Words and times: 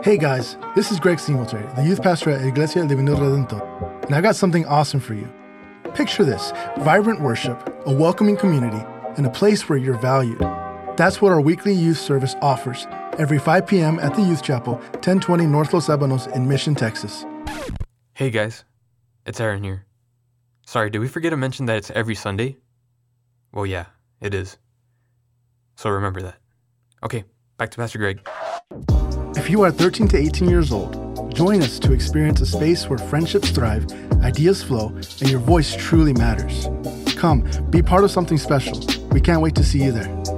Hey 0.00 0.16
guys, 0.16 0.56
this 0.76 0.92
is 0.92 1.00
Greg 1.00 1.18
Singletary, 1.18 1.66
the 1.74 1.82
youth 1.82 2.00
pastor 2.00 2.30
at 2.30 2.46
Iglesia 2.46 2.86
Divino 2.86 3.16
Redentor, 3.16 4.04
and 4.04 4.14
I 4.14 4.20
got 4.20 4.36
something 4.36 4.64
awesome 4.66 5.00
for 5.00 5.14
you. 5.14 5.28
Picture 5.92 6.24
this 6.24 6.52
vibrant 6.78 7.20
worship, 7.20 7.82
a 7.84 7.92
welcoming 7.92 8.36
community, 8.36 8.80
and 9.16 9.26
a 9.26 9.30
place 9.30 9.68
where 9.68 9.76
you're 9.76 9.98
valued. 9.98 10.38
That's 10.96 11.20
what 11.20 11.32
our 11.32 11.40
weekly 11.40 11.74
youth 11.74 11.98
service 11.98 12.36
offers 12.40 12.86
every 13.18 13.40
5 13.40 13.66
p.m. 13.66 13.98
at 13.98 14.14
the 14.14 14.22
Youth 14.22 14.44
Chapel, 14.44 14.74
1020 14.74 15.46
North 15.46 15.74
Los 15.74 15.88
Ebanos 15.88 16.32
in 16.32 16.46
Mission, 16.46 16.76
Texas. 16.76 17.26
Hey 18.14 18.30
guys, 18.30 18.64
it's 19.26 19.40
Aaron 19.40 19.64
here. 19.64 19.84
Sorry, 20.64 20.90
did 20.90 21.00
we 21.00 21.08
forget 21.08 21.32
to 21.32 21.36
mention 21.36 21.66
that 21.66 21.76
it's 21.76 21.90
every 21.90 22.14
Sunday? 22.14 22.56
Well, 23.50 23.66
yeah, 23.66 23.86
it 24.20 24.32
is. 24.32 24.58
So 25.74 25.90
remember 25.90 26.22
that. 26.22 26.36
Okay, 27.02 27.24
back 27.56 27.72
to 27.72 27.78
Pastor 27.78 27.98
Greg. 27.98 28.20
If 29.48 29.52
you 29.52 29.62
are 29.62 29.70
13 29.70 30.08
to 30.08 30.18
18 30.18 30.50
years 30.50 30.72
old, 30.72 31.34
join 31.34 31.62
us 31.62 31.78
to 31.78 31.94
experience 31.94 32.42
a 32.42 32.44
space 32.44 32.86
where 32.86 32.98
friendships 32.98 33.48
thrive, 33.48 33.90
ideas 34.22 34.62
flow, 34.62 34.88
and 34.88 35.30
your 35.30 35.40
voice 35.40 35.74
truly 35.74 36.12
matters. 36.12 36.68
Come, 37.16 37.48
be 37.70 37.80
part 37.80 38.04
of 38.04 38.10
something 38.10 38.36
special. 38.36 38.78
We 39.10 39.22
can't 39.22 39.40
wait 39.40 39.54
to 39.54 39.64
see 39.64 39.82
you 39.82 39.90
there. 39.90 40.37